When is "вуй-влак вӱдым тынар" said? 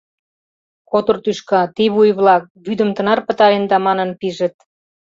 1.95-3.19